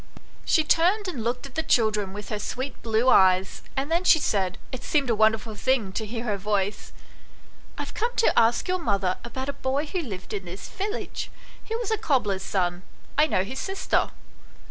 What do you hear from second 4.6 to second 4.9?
it